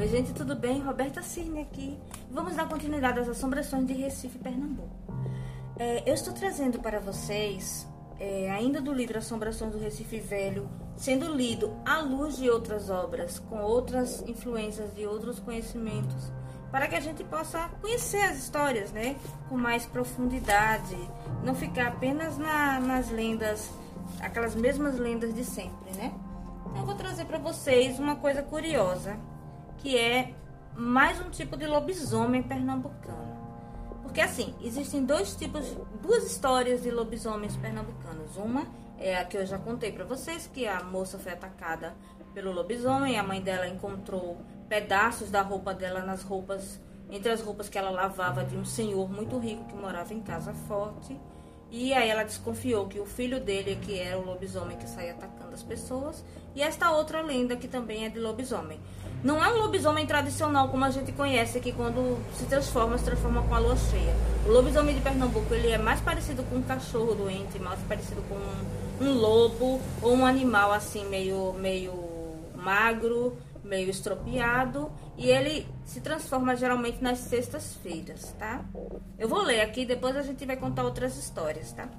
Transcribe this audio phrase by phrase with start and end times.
[0.00, 0.80] Oi, gente, tudo bem?
[0.80, 1.98] Roberta Cirne aqui.
[2.30, 4.88] Vamos dar continuidade às assombrações de Recife, Pernambuco.
[5.78, 7.86] É, eu estou trazendo para vocês,
[8.18, 13.38] é, ainda do livro Assombrações do Recife Velho, sendo lido à luz de outras obras,
[13.40, 16.32] com outras influências de outros conhecimentos,
[16.70, 19.16] para que a gente possa conhecer as histórias, né?
[19.50, 20.96] Com mais profundidade,
[21.44, 23.70] não ficar apenas na, nas lendas,
[24.18, 26.10] aquelas mesmas lendas de sempre, né?
[26.70, 29.20] Então, eu vou trazer para vocês uma coisa curiosa
[29.80, 30.34] que é
[30.76, 33.30] mais um tipo de lobisomem pernambucano.
[34.02, 38.36] Porque assim, existem dois tipos, duas histórias de lobisomens pernambucanos.
[38.36, 38.66] Uma
[38.98, 41.94] é a que eu já contei para vocês, que a moça foi atacada
[42.34, 47.68] pelo lobisomem, a mãe dela encontrou pedaços da roupa dela nas roupas, entre as roupas
[47.68, 51.18] que ela lavava de um senhor muito rico que morava em casa forte.
[51.70, 55.54] E aí ela desconfiou que o filho dele que era o lobisomem que saía atacando
[55.54, 56.24] as pessoas.
[56.54, 58.80] E esta outra lenda que também é de lobisomem.
[59.22, 63.42] Não é um lobisomem tradicional como a gente conhece, que quando se transforma, se transforma
[63.42, 64.16] com a lua cheia.
[64.46, 68.34] O lobisomem de Pernambuco ele é mais parecido com um cachorro doente, mais parecido com
[68.34, 71.92] um, um lobo ou um animal assim meio, meio
[72.54, 74.90] magro, meio estropiado.
[75.18, 78.64] E ele se transforma geralmente nas sextas-feiras, tá?
[79.18, 81.90] Eu vou ler aqui, depois a gente vai contar outras histórias, tá?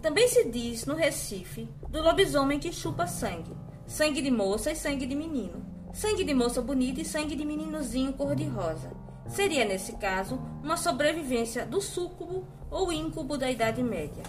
[0.00, 3.50] Também se diz no Recife do lobisomem que chupa sangue.
[3.88, 8.12] Sangue de moça e sangue de menino sangue de moça bonita e sangue de meninozinho
[8.12, 8.92] cor-de-rosa.
[9.26, 14.22] Seria, nesse caso, uma sobrevivência do súcubo ou íncubo da Idade Média.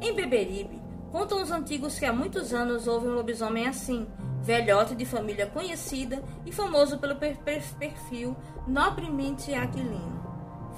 [0.00, 4.06] Em Beberibe, contam os antigos que há muitos anos houve um lobisomem assim,
[4.42, 7.36] velhote de família conhecida e famoso pelo per
[7.78, 8.34] perfil
[8.66, 10.22] nobremente aquilino.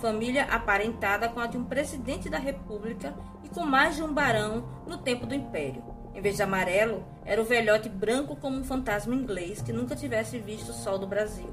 [0.01, 4.65] Família aparentada com a de um presidente da República e com mais de um barão
[4.85, 5.94] no tempo do Império.
[6.15, 10.39] Em vez de amarelo, era o velhote branco como um fantasma inglês que nunca tivesse
[10.39, 11.53] visto o sol do Brasil.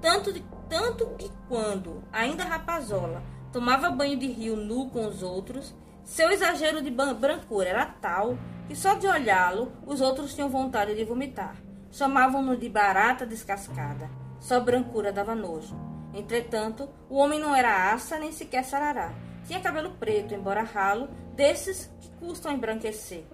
[0.00, 5.74] Tanto, de, tanto que quando, ainda rapazola, tomava banho de rio nu com os outros,
[6.04, 8.36] seu exagero de brancura era tal
[8.68, 11.56] que só de olhá-lo os outros tinham vontade de vomitar.
[11.90, 14.10] Chamavam-no de barata descascada.
[14.38, 15.74] Só brancura dava nojo.
[16.12, 19.14] Entretanto, o homem não era aça nem sequer sarará.
[19.46, 23.24] Tinha cabelo preto, embora ralo, desses que custam embranquecer.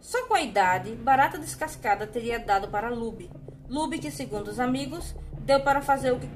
[0.00, 3.30] Só com a idade, Barata Descascada teria dado para Lube.
[3.68, 6.28] Lube que, segundo os amigos, deu para fazer, o que,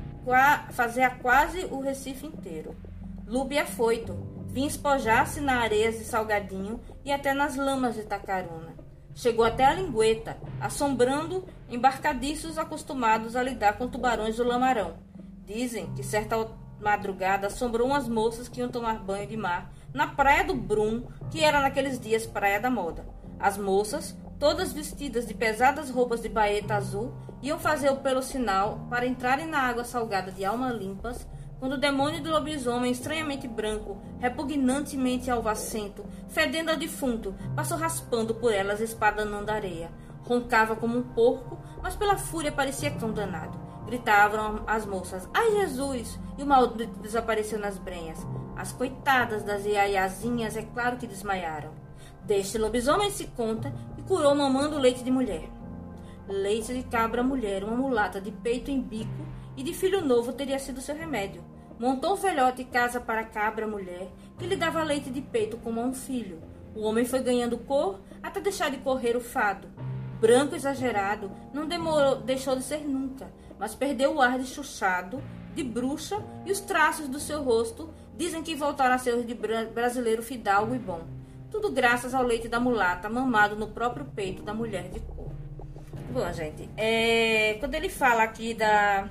[0.72, 2.76] fazer a quase o Recife inteiro.
[3.26, 4.14] Lube é foito,
[4.48, 8.74] vinha espojar-se na areias de Salgadinho e até nas lamas de Tacaruna.
[9.14, 14.98] Chegou até a lingueta, assombrando embarcadiços acostumados a lidar com tubarões do lamarão.
[15.46, 16.36] Dizem que certa
[16.80, 21.42] madrugada assombrou umas moças que iam tomar banho de mar na praia do Brum, que
[21.42, 23.06] era naqueles dias praia da moda.
[23.44, 27.12] As moças, todas vestidas de pesadas roupas de baeta azul,
[27.42, 31.28] iam fazer o pelo sinal para entrarem na água salgada de alma limpas,
[31.58, 38.50] quando o demônio do lobisomem estranhamente branco, repugnantemente alvacento, fedendo a defunto, passou raspando por
[38.50, 39.92] elas espadanando areia.
[40.22, 43.60] Roncava como um porco, mas pela fúria parecia cão danado.
[43.84, 46.18] Gritavam as moças, ai Jesus!
[46.38, 48.26] E o maldito desapareceu nas brenhas.
[48.56, 51.83] As coitadas das iaiazinhas é claro que desmaiaram.
[52.26, 55.50] Deste lobisomem se conta e curou mamando leite de mulher.
[56.26, 59.26] Leite de cabra mulher, uma mulata de peito em bico
[59.56, 61.44] e de filho novo teria sido seu remédio.
[61.78, 65.84] Montou o velhote casa para cabra mulher, que lhe dava leite de peito como a
[65.84, 66.40] um filho.
[66.74, 69.68] O homem foi ganhando cor até deixar de correr o fado.
[70.18, 75.22] Branco exagerado, não demorou, deixou de ser nunca, mas perdeu o ar de chuchado,
[75.54, 80.22] de bruxa e os traços do seu rosto dizem que voltaram a ser de brasileiro
[80.22, 81.02] fidalgo e bom.
[81.54, 85.30] Tudo graças ao leite da mulata mamado no próprio peito da mulher de cor.
[86.10, 89.08] Bom, gente, é, quando ele fala aqui da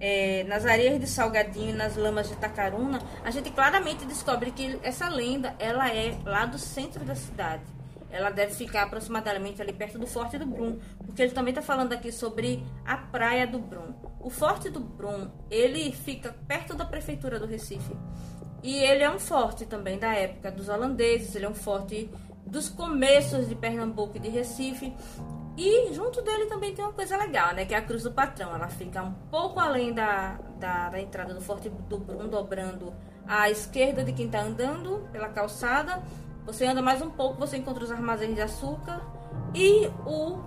[0.00, 5.08] é, nas areias de Salgadinho, nas lamas de Tacaruna, a gente claramente descobre que essa
[5.08, 7.62] lenda ela é lá do centro da cidade.
[8.10, 11.92] Ela deve ficar aproximadamente ali perto do Forte do Brum, porque ele também está falando
[11.92, 13.94] aqui sobre a praia do Brum.
[14.18, 17.94] O Forte do Brum ele fica perto da prefeitura do Recife.
[18.68, 22.10] E ele é um forte também da época dos holandeses, ele é um forte
[22.44, 24.94] dos começos de Pernambuco e de Recife.
[25.56, 27.64] E junto dele também tem uma coisa legal, né?
[27.64, 28.54] Que é a Cruz do Patrão.
[28.54, 32.92] Ela fica um pouco além da, da, da entrada do Forte do Brum, dobrando
[33.26, 36.02] à esquerda de quem está andando pela calçada.
[36.44, 39.00] Você anda mais um pouco, você encontra os armazéns de açúcar
[39.54, 40.40] e o,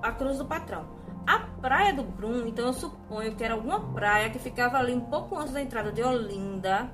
[0.00, 0.86] a Cruz do Patrão.
[1.26, 5.00] A praia do Brum, então eu suponho que era alguma praia que ficava ali um
[5.00, 6.88] pouco antes da entrada de Olinda,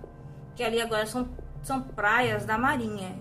[0.55, 1.29] que ali agora são,
[1.63, 3.15] são praias da Marinha,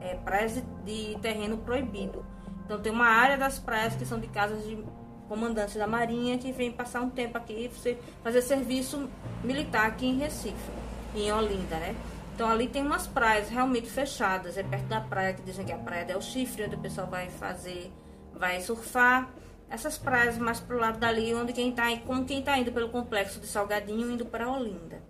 [0.00, 2.24] é, praias de, de terreno proibido.
[2.64, 4.82] Então tem uma área das praias que são de casas de
[5.28, 7.70] comandantes da Marinha que vêm passar um tempo aqui,
[8.22, 9.08] fazer serviço
[9.44, 10.70] militar aqui em Recife,
[11.14, 11.94] em Olinda, né?
[12.34, 15.74] Então ali tem umas praias realmente fechadas, é perto da praia que dizem que é
[15.74, 17.92] a praia Del Chifre, onde o pessoal vai fazer,
[18.34, 19.30] vai surfar.
[19.68, 23.38] Essas praias mais pro lado dali, onde quem tá, como quem tá indo pelo complexo
[23.38, 25.00] de Salgadinho, indo para Olinda,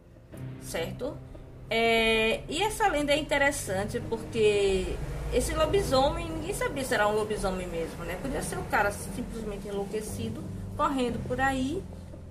[0.60, 1.16] certo?
[1.70, 4.96] É, e essa lenda é interessante porque
[5.32, 8.18] esse lobisomem, ninguém sabia se era um lobisomem mesmo, né?
[8.20, 10.42] Podia ser um cara simplesmente enlouquecido,
[10.76, 11.80] correndo por aí,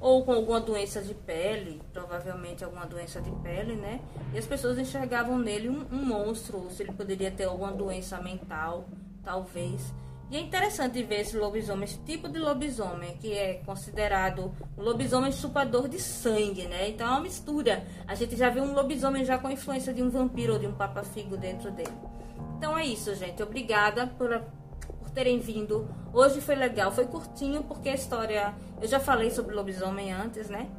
[0.01, 4.01] ou com alguma doença de pele, provavelmente alguma doença de pele, né?
[4.33, 8.21] E as pessoas enxergavam nele um, um monstro, ou se ele poderia ter alguma doença
[8.21, 8.85] mental,
[9.23, 9.93] talvez.
[10.31, 15.87] E é interessante ver esse lobisomem, esse tipo de lobisomem, que é considerado lobisomem chupador
[15.87, 16.89] de sangue, né?
[16.89, 17.83] Então é uma mistura.
[18.07, 20.73] A gente já viu um lobisomem já com influência de um vampiro ou de um
[20.73, 21.93] papa-figo dentro dele.
[22.57, 23.41] Então é isso, gente.
[23.41, 24.39] Obrigada por,
[24.99, 25.89] por terem vindo.
[26.13, 28.53] Hoje foi legal, foi curtinho, porque a história.
[28.79, 30.69] Eu já falei sobre lobisomem antes, né?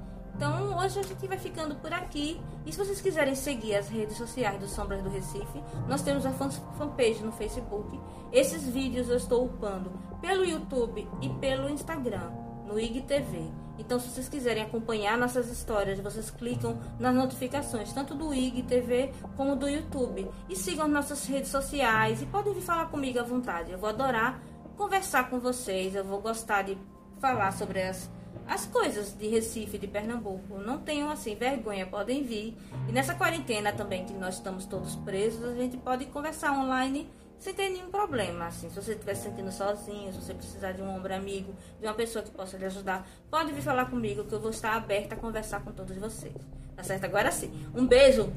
[0.41, 2.41] Então hoje a gente vai ficando por aqui.
[2.65, 6.33] E se vocês quiserem seguir as redes sociais do Sombras do Recife, nós temos a
[6.33, 8.01] fanpage no Facebook.
[8.33, 12.31] Esses vídeos eu estou upando pelo YouTube e pelo Instagram,
[12.65, 13.51] no IGTV.
[13.79, 19.13] Então, se vocês quiserem acompanhar nossas histórias, vocês clicam nas notificações, tanto do IG TV
[19.37, 20.27] como do YouTube.
[20.49, 23.73] E sigam nossas redes sociais e podem vir falar comigo à vontade.
[23.73, 24.41] Eu vou adorar
[24.75, 26.79] conversar com vocês, eu vou gostar de
[27.21, 28.11] falar sobre as,
[28.47, 30.59] as coisas de Recife, de Pernambuco.
[30.59, 32.57] Não tenham assim vergonha, podem vir.
[32.89, 37.55] E nessa quarentena também, que nós estamos todos presos, a gente pode conversar online sem
[37.55, 38.47] ter nenhum problema.
[38.47, 41.87] Assim, se você estiver se sentindo sozinho, se você precisar de um ombro amigo, de
[41.87, 45.15] uma pessoa que possa lhe ajudar, pode vir falar comigo que eu vou estar aberta
[45.15, 46.35] a conversar com todos vocês.
[46.77, 47.05] Tá certo?
[47.05, 47.53] Agora sim.
[47.75, 48.33] Um beijo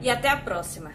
[0.00, 0.92] e até a próxima.